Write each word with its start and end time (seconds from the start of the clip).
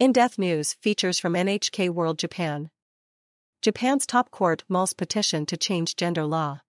In 0.00 0.12
Depth 0.12 0.38
News 0.38 0.72
features 0.80 1.18
from 1.18 1.34
NHK 1.34 1.90
World 1.90 2.18
Japan. 2.18 2.70
Japan's 3.60 4.06
top 4.06 4.30
court 4.30 4.64
mulls 4.66 4.94
petition 4.94 5.44
to 5.44 5.58
change 5.58 5.94
gender 5.94 6.24
law. 6.24 6.60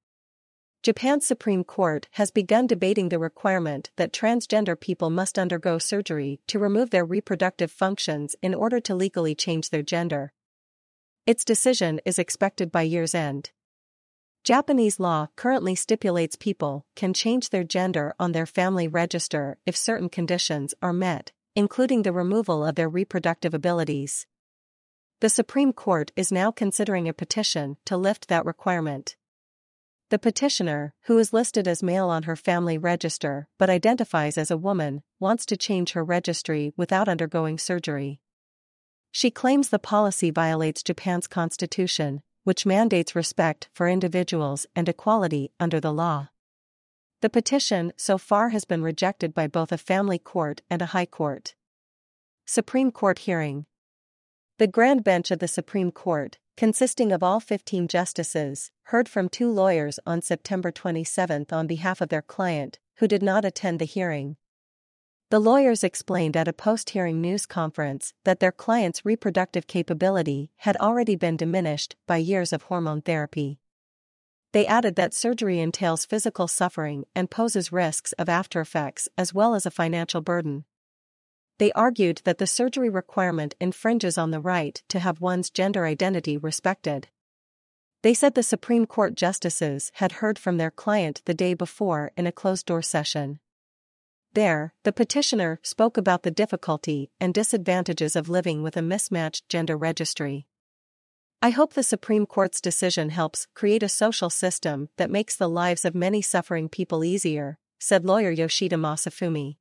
Japan's 0.84 1.28
Supreme 1.28 1.64
Court 1.64 2.10
has 2.12 2.30
begun 2.30 2.68
debating 2.68 3.08
the 3.08 3.18
requirement 3.18 3.90
that 3.96 4.12
transgender 4.12 4.78
people 4.78 5.10
must 5.10 5.40
undergo 5.40 5.78
surgery 5.78 6.42
to 6.48 6.60
remove 6.60 6.90
their 6.90 7.06
reproductive 7.06 7.72
functions 7.72 8.36
in 8.42 8.54
order 8.54 8.82
to 8.82 8.94
legally 8.94 9.34
change 9.34 9.70
their 9.70 9.82
gender. 9.82 10.34
Its 11.26 11.46
decision 11.46 12.02
is 12.04 12.20
expected 12.20 12.70
by 12.70 12.82
year's 12.82 13.16
end. 13.16 13.52
Japanese 14.44 15.00
law 15.00 15.28
currently 15.38 15.74
stipulates 15.74 16.36
people 16.36 16.86
can 16.98 17.14
change 17.14 17.50
their 17.50 17.64
gender 17.64 18.14
on 18.20 18.34
their 18.34 18.46
family 18.46 18.90
register 18.90 19.58
if 19.66 19.78
certain 19.78 20.10
conditions 20.10 20.74
are 20.82 20.92
met, 20.92 21.32
including 21.56 22.02
the 22.04 22.14
removal 22.14 22.66
of 22.66 22.76
their 22.76 22.90
reproductive 22.90 23.54
abilities. 23.54 24.26
The 25.20 25.30
Supreme 25.30 25.72
Court 25.72 26.12
is 26.16 26.32
now 26.32 26.50
considering 26.52 27.08
a 27.08 27.14
petition 27.14 27.78
to 27.86 27.96
lift 27.96 28.28
that 28.28 28.46
requirement. 28.46 29.16
The 30.10 30.18
petitioner, 30.20 30.94
who 31.04 31.18
is 31.20 31.32
listed 31.32 31.68
as 31.68 31.84
male 31.84 32.10
on 32.10 32.24
her 32.24 32.36
family 32.36 32.78
register 32.78 33.48
but 33.58 33.70
identifies 33.70 34.38
as 34.38 34.50
a 34.50 34.58
woman, 34.58 35.04
wants 35.20 35.46
to 35.46 35.56
change 35.56 35.92
her 35.92 36.04
registry 36.04 36.74
without 36.76 37.08
undergoing 37.08 37.58
surgery. 37.58 38.20
She 39.12 39.30
claims 39.30 39.70
the 39.70 39.78
policy 39.78 40.32
violates 40.32 40.84
Japan's 40.84 41.28
constitution, 41.28 42.24
which 42.44 42.66
mandates 42.66 43.16
respect 43.16 43.70
for 43.74 43.88
individuals 43.88 44.66
and 44.76 44.90
equality 44.90 45.52
under 45.60 45.80
the 45.80 45.94
law. 45.94 46.30
The 47.22 47.30
petition 47.30 47.94
so 47.98 48.18
far 48.18 48.50
has 48.50 48.66
been 48.66 48.82
rejected 48.82 49.36
by 49.36 49.46
both 49.46 49.72
a 49.72 49.78
family 49.78 50.18
court 50.18 50.64
and 50.72 50.82
a 50.82 50.88
high 50.88 51.06
court. 51.06 51.54
Supreme 52.48 52.92
Court 52.92 53.20
hearing. 53.20 53.68
The 54.58 54.66
Grand 54.66 55.04
Bench 55.04 55.30
of 55.30 55.38
the 55.38 55.48
Supreme 55.48 55.92
Court, 55.92 56.40
consisting 56.58 57.12
of 57.12 57.22
all 57.22 57.40
15 57.40 57.88
justices, 57.88 58.72
heard 58.86 59.08
from 59.08 59.30
two 59.30 59.52
lawyers 59.52 60.00
on 60.04 60.24
September 60.24 60.72
27 60.72 61.46
on 61.52 61.68
behalf 61.68 62.02
of 62.02 62.10
their 62.10 62.24
client, 62.24 62.80
who 62.96 63.08
did 63.08 63.22
not 63.22 63.46
attend 63.46 63.78
the 63.78 63.86
hearing. 63.86 64.38
The 65.30 65.40
lawyers 65.40 65.84
explained 65.84 66.36
at 66.36 66.48
a 66.48 66.54
post 66.54 66.90
hearing 66.90 67.22
news 67.22 67.46
conference 67.46 68.16
that 68.24 68.40
their 68.40 68.52
client's 68.52 69.06
reproductive 69.06 69.68
capability 69.68 70.52
had 70.58 70.76
already 70.78 71.16
been 71.16 71.38
diminished 71.38 71.96
by 72.08 72.18
years 72.18 72.52
of 72.52 72.64
hormone 72.64 73.02
therapy. 73.04 73.61
They 74.54 74.66
added 74.66 74.96
that 74.98 75.14
surgery 75.14 75.60
entails 75.60 76.06
physical 76.06 76.48
suffering 76.48 77.06
and 77.16 77.32
poses 77.32 77.72
risks 77.72 78.12
of 78.14 78.28
aftereffects 78.28 79.08
as 79.18 79.34
well 79.34 79.56
as 79.56 79.66
a 79.66 79.72
financial 79.72 80.22
burden. 80.22 80.66
They 81.58 81.72
argued 81.72 82.22
that 82.26 82.38
the 82.38 82.48
surgery 82.48 82.90
requirement 82.90 83.56
infringes 83.62 84.18
on 84.18 84.32
the 84.32 84.42
right 84.42 84.82
to 84.90 85.00
have 85.00 85.22
one's 85.22 85.50
gender 85.50 85.86
identity 85.86 86.38
respected. 86.38 87.08
They 88.02 88.14
said 88.14 88.34
the 88.34 88.44
Supreme 88.44 88.88
Court 88.88 89.16
justices 89.16 89.92
had 89.96 90.14
heard 90.14 90.40
from 90.40 90.58
their 90.58 90.72
client 90.72 91.22
the 91.26 91.36
day 91.36 91.54
before 91.54 92.12
in 92.18 92.26
a 92.26 92.32
closed 92.32 92.66
door 92.66 92.82
session. 92.82 93.40
There, 94.34 94.74
the 94.84 94.92
petitioner 94.92 95.60
spoke 95.62 95.98
about 95.98 96.24
the 96.24 96.32
difficulty 96.32 97.12
and 97.20 97.34
disadvantages 97.34 98.16
of 98.16 98.28
living 98.28 98.64
with 98.64 98.76
a 98.76 98.82
mismatched 98.82 99.48
gender 99.50 99.78
registry. 99.78 100.48
I 101.44 101.50
hope 101.50 101.74
the 101.74 101.82
Supreme 101.82 102.28
Court's 102.28 102.62
decision 102.62 103.10
helps 103.10 103.48
create 103.56 103.82
a 103.82 103.90
social 103.90 104.30
system 104.30 104.90
that 104.98 105.10
makes 105.10 105.36
the 105.36 105.50
lives 105.50 105.86
of 105.86 105.96
many 105.96 106.22
suffering 106.22 106.70
people 106.70 107.04
easier, 107.04 107.58
said 107.80 108.06
lawyer 108.06 108.30
Yoshida 108.30 108.76
Masafumi. 108.76 109.56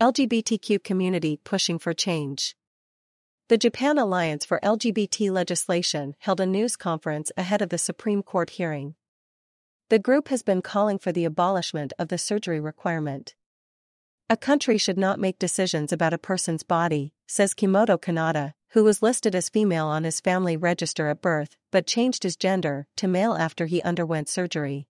LGBTQ 0.00 0.82
community 0.82 1.38
pushing 1.44 1.78
for 1.78 1.94
change. 1.94 2.56
The 3.48 3.56
Japan 3.56 3.98
Alliance 3.98 4.44
for 4.44 4.58
LGBT 4.64 5.30
Legislation 5.30 6.16
held 6.18 6.40
a 6.40 6.46
news 6.46 6.76
conference 6.76 7.30
ahead 7.36 7.62
of 7.62 7.68
the 7.68 7.78
Supreme 7.78 8.24
Court 8.24 8.50
hearing. 8.50 8.96
The 9.90 10.00
group 10.00 10.26
has 10.26 10.42
been 10.42 10.60
calling 10.60 10.98
for 10.98 11.12
the 11.12 11.24
abolishment 11.24 11.92
of 12.00 12.08
the 12.08 12.18
surgery 12.18 12.58
requirement. 12.58 13.36
A 14.28 14.36
country 14.36 14.76
should 14.76 14.98
not 14.98 15.20
make 15.20 15.38
decisions 15.38 15.92
about 15.92 16.14
a 16.14 16.18
person's 16.18 16.64
body, 16.64 17.12
says 17.28 17.54
Kimoto 17.54 17.96
Kanata, 17.96 18.54
who 18.70 18.84
was 18.84 19.02
listed 19.02 19.34
as 19.34 19.48
female 19.48 19.86
on 19.86 20.04
his 20.04 20.20
family 20.20 20.56
register 20.56 21.08
at 21.08 21.22
birth 21.22 21.56
but 21.70 21.86
changed 21.86 22.22
his 22.22 22.36
gender 22.36 22.86
to 22.96 23.08
male 23.08 23.34
after 23.34 23.66
he 23.66 23.82
underwent 23.82 24.28
surgery. 24.28 24.86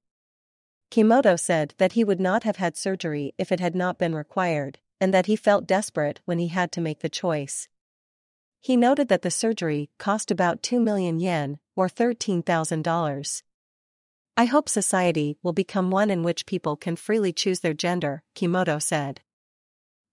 Kimoto 0.90 1.36
said 1.36 1.74
that 1.78 1.92
he 1.92 2.02
would 2.02 2.20
not 2.20 2.42
have 2.42 2.56
had 2.56 2.76
surgery 2.76 3.32
if 3.38 3.52
it 3.52 3.60
had 3.60 3.74
not 3.76 3.98
been 3.98 4.14
required, 4.14 4.78
and 5.00 5.14
that 5.14 5.26
he 5.26 5.36
felt 5.36 5.66
desperate 5.66 6.20
when 6.24 6.38
he 6.38 6.48
had 6.48 6.72
to 6.72 6.80
make 6.80 6.98
the 7.00 7.08
choice. 7.08 7.68
He 8.60 8.76
noted 8.76 9.08
that 9.08 9.22
the 9.22 9.30
surgery 9.30 9.88
cost 9.98 10.30
about 10.30 10.62
2 10.62 10.80
million 10.80 11.20
yen, 11.20 11.58
or 11.76 11.88
$13,000. 11.88 13.42
I 14.36 14.44
hope 14.46 14.68
society 14.68 15.38
will 15.42 15.52
become 15.52 15.90
one 15.90 16.10
in 16.10 16.22
which 16.22 16.46
people 16.46 16.76
can 16.76 16.96
freely 16.96 17.32
choose 17.32 17.60
their 17.60 17.74
gender, 17.74 18.22
Kimoto 18.34 18.78
said. 18.82 19.20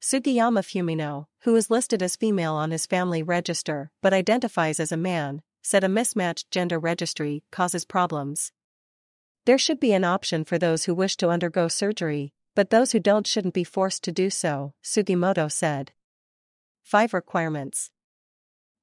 Sugiyama 0.02 0.62
Fumino, 0.62 1.26
who 1.42 1.56
is 1.56 1.72
listed 1.72 2.04
as 2.04 2.16
female 2.16 2.54
on 2.54 2.72
his 2.72 2.86
family 2.86 3.24
register 3.24 3.92
but 4.02 4.14
identifies 4.14 4.80
as 4.80 4.92
a 4.92 4.98
man, 4.98 5.42
said 5.62 5.84
a 5.84 5.90
mismatched 5.90 6.50
gender 6.52 6.80
registry 6.80 7.44
causes 7.52 7.84
problems. 7.84 8.52
There 9.46 9.58
should 9.58 9.80
be 9.80 9.94
an 9.94 10.04
option 10.04 10.44
for 10.44 10.58
those 10.58 10.86
who 10.86 10.94
wish 10.94 11.18
to 11.18 11.30
undergo 11.30 11.68
surgery, 11.68 12.34
but 12.56 12.70
those 12.70 12.92
who 12.92 13.00
don't 13.00 13.28
shouldn't 13.28 13.54
be 13.54 13.64
forced 13.64 14.04
to 14.04 14.12
do 14.12 14.30
so, 14.30 14.74
Sugimoto 14.84 15.52
said. 15.52 15.92
5 16.84 17.14
Requirements 17.14 17.92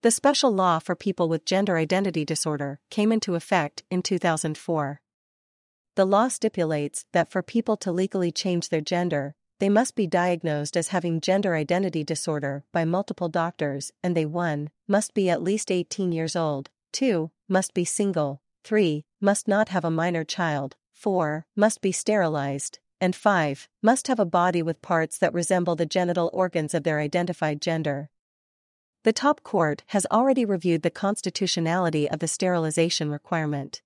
The 0.02 0.10
special 0.10 0.50
law 0.50 0.78
for 0.78 0.94
people 0.94 1.28
with 1.28 1.44
gender 1.44 1.76
identity 1.76 2.24
disorder 2.24 2.80
came 2.90 3.12
into 3.12 3.34
effect 3.34 3.82
in 3.90 4.02
2004. 4.02 5.00
The 5.94 6.04
law 6.04 6.28
stipulates 6.28 7.06
that 7.12 7.30
for 7.30 7.42
people 7.42 7.76
to 7.78 7.92
legally 7.92 8.32
change 8.32 8.68
their 8.68 8.80
gender, 8.80 9.36
they 9.64 9.70
must 9.70 9.94
be 9.94 10.06
diagnosed 10.06 10.76
as 10.76 10.88
having 10.88 11.22
gender 11.22 11.54
identity 11.54 12.04
disorder 12.04 12.62
by 12.70 12.84
multiple 12.84 13.30
doctors 13.30 13.92
and 14.02 14.14
they 14.14 14.26
1. 14.26 14.68
must 14.86 15.14
be 15.14 15.30
at 15.30 15.42
least 15.42 15.72
18 15.72 16.12
years 16.12 16.36
old, 16.36 16.68
2. 16.92 17.30
must 17.48 17.72
be 17.72 17.82
single, 17.82 18.42
3. 18.64 19.06
must 19.22 19.48
not 19.48 19.70
have 19.70 19.82
a 19.82 19.90
minor 19.90 20.22
child, 20.22 20.76
4. 20.92 21.46
must 21.56 21.80
be 21.80 21.92
sterilized, 21.92 22.78
and 23.00 23.16
5. 23.16 23.66
Must 23.80 24.06
have 24.08 24.20
a 24.20 24.26
body 24.26 24.60
with 24.62 24.82
parts 24.82 25.16
that 25.16 25.32
resemble 25.32 25.76
the 25.76 25.86
genital 25.86 26.28
organs 26.34 26.74
of 26.74 26.82
their 26.82 27.00
identified 27.00 27.62
gender. 27.62 28.10
The 29.04 29.14
top 29.14 29.42
court 29.42 29.82
has 29.86 30.06
already 30.10 30.44
reviewed 30.44 30.82
the 30.82 30.90
constitutionality 30.90 32.06
of 32.06 32.18
the 32.18 32.28
sterilization 32.28 33.10
requirement. 33.10 33.80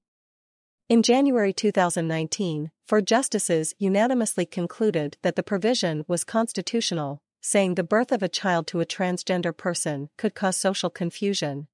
In 0.89 1.05
January 1.05 1.53
2019, 1.53 2.72
four 2.88 3.03
justices 3.03 3.75
unanimously 3.78 4.47
concluded 4.47 5.19
that 5.21 5.37
the 5.37 5.43
provision 5.43 6.06
was 6.09 6.25
constitutional, 6.25 7.21
saying 7.43 7.75
the 7.75 7.82
birth 7.84 8.10
of 8.10 8.22
a 8.22 8.28
child 8.28 8.66
to 8.66 8.81
a 8.81 8.87
transgender 8.87 9.54
person 9.54 10.09
could 10.16 10.34
cause 10.34 10.56
social 10.56 10.88
confusion, 10.88 11.69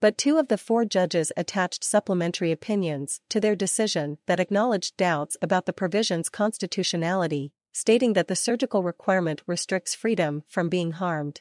but 0.00 0.18
two 0.18 0.36
of 0.36 0.48
the 0.48 0.58
four 0.58 0.84
judges 0.84 1.32
attached 1.36 1.82
supplementary 1.82 2.52
opinions 2.52 3.20
to 3.30 3.40
their 3.40 3.56
decision 3.56 4.18
that 4.26 4.38
acknowledged 4.38 4.96
doubts 4.96 5.36
about 5.42 5.66
the 5.66 5.72
provision's 5.72 6.28
constitutionality, 6.28 7.52
stating 7.72 8.12
that 8.12 8.28
the 8.28 8.36
surgical 8.36 8.82
requirement 8.82 9.42
restricts 9.46 9.94
freedom 9.94 10.44
from 10.46 10.68
being 10.68 10.92
harmed. 10.92 11.40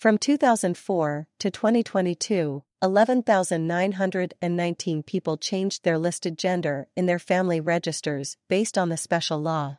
From 0.00 0.16
2004 0.16 1.28
to 1.40 1.50
2022, 1.50 2.62
11,919 2.82 5.02
people 5.02 5.36
changed 5.36 5.84
their 5.84 5.98
listed 5.98 6.38
gender 6.38 6.88
in 6.96 7.04
their 7.04 7.18
family 7.18 7.60
registers 7.60 8.38
based 8.48 8.78
on 8.78 8.88
the 8.88 8.96
special 8.96 9.38
law. 9.38 9.76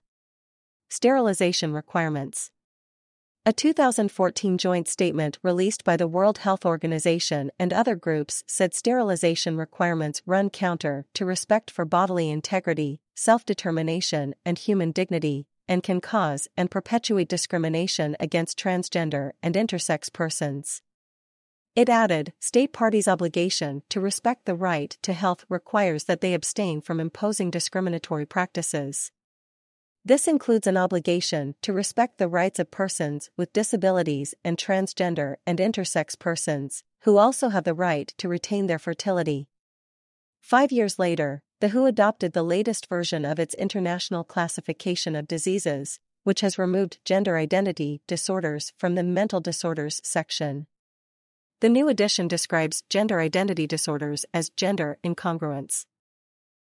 Sterilization 0.92 1.74
requirements. 1.74 2.52
A 3.48 3.54
2014 3.54 4.59
joint 4.59 4.88
statement 4.88 5.40
released 5.42 5.84
by 5.84 5.98
the 5.98 6.08
World 6.08 6.38
Health 6.38 6.68
Organization 6.68 7.50
and 7.58 7.73
other 7.73 7.96
groups 7.96 8.44
said 8.46 8.76
sterilization 8.76 9.58
requirements 9.58 10.22
run 10.28 10.52
counter 10.52 11.08
to 11.16 11.26
respect 11.26 11.72
for 11.72 11.84
bodily 11.84 12.29
integrity, 12.29 13.02
self 13.16 13.44
determination, 13.44 14.35
and 14.46 14.59
human 14.59 14.91
dignity, 14.91 15.47
and 15.67 15.84
can 15.84 16.02
cause 16.02 16.47
and 16.58 16.69
perpetuate 16.72 17.29
discrimination 17.29 18.16
against 18.19 18.59
transgender 18.59 19.31
and 19.41 19.55
intersex 19.55 20.11
persons. 20.11 20.81
It 21.75 21.87
added, 21.87 22.34
state 22.40 22.73
parties' 22.73 23.08
obligation 23.08 23.84
to 23.90 24.02
respect 24.02 24.46
the 24.46 24.55
right 24.55 24.97
to 25.03 25.13
health 25.13 25.46
requires 25.47 26.03
that 26.03 26.19
they 26.19 26.34
abstain 26.34 26.81
from 26.81 26.99
imposing 26.99 27.49
discriminatory 27.49 28.25
practices. 28.25 29.11
This 30.03 30.28
includes 30.28 30.67
an 30.67 30.78
obligation 30.78 31.55
to 31.61 31.72
respect 31.72 32.17
the 32.17 32.28
rights 32.28 32.59
of 32.59 32.72
persons 32.72 33.29
with 33.37 33.53
disabilities 33.53 34.34
and 34.43 34.58
transgender 34.58 35.35
and 35.46 35.59
intersex 35.59 36.17
persons, 36.17 36.84
who 37.02 37.17
also 37.17 37.49
have 37.49 37.63
the 37.63 37.73
right 37.73 38.13
to 38.17 38.28
retain 38.28 38.67
their 38.67 38.79
fertility. 38.79 39.47
Five 40.41 40.72
years 40.72 40.97
later, 40.97 41.43
the 41.61 41.69
WHO 41.69 41.85
adopted 41.85 42.34
the 42.34 42.41
latest 42.41 42.87
version 42.90 43.23
of 43.23 43.37
its 43.37 43.53
International 43.53 44.23
Classification 44.23 45.16
of 45.16 45.28
Diseases, 45.28 45.99
which 46.23 46.41
has 46.41 46.58
removed 46.58 46.97
gender 47.05 47.37
identity 47.37 48.02
disorders 48.08 48.73
from 48.79 48.96
the 48.96 49.03
mental 49.03 49.40
disorders 49.40 50.02
section. 50.03 50.66
The 51.59 51.69
new 51.69 51.87
edition 51.87 52.28
describes 52.28 52.84
gender 52.90 53.19
identity 53.19 53.67
disorders 53.67 54.25
as 54.34 54.49
gender 54.49 54.97
incongruence. 55.03 55.85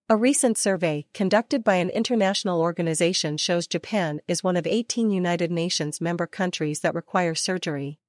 A 0.08 0.16
recent 0.16 0.58
survey 0.58 1.06
conducted 1.14 1.62
by 1.62 1.76
an 1.76 1.90
international 1.90 2.60
organization 2.60 3.37
shows 3.37 3.69
Japan 3.69 4.20
is 4.26 4.42
one 4.42 4.56
of 4.56 4.66
18 4.66 5.08
United 5.08 5.52
Nations 5.52 6.00
member 6.00 6.26
countries 6.26 6.81
that 6.81 6.96
require 6.96 7.37
surgery. 7.37 8.00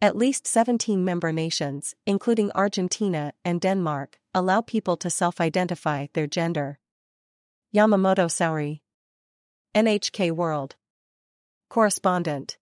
At 0.00 0.16
least 0.16 0.46
17 0.46 1.04
member 1.04 1.32
nations, 1.32 1.96
including 2.06 2.52
Argentina 2.54 3.32
and 3.44 3.60
Denmark, 3.60 4.20
allow 4.32 4.60
people 4.60 4.96
to 4.96 5.10
self 5.10 5.40
identify 5.40 6.06
their 6.12 6.28
gender. 6.28 6.78
Yamamoto 7.74 8.28
Saori. 8.28 8.80
NHK 9.74 10.30
World. 10.30 10.76
Correspondent. 11.68 12.58